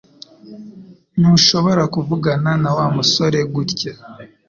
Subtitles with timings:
[1.19, 3.93] Ntushobora kuvugana na Wa musore gutya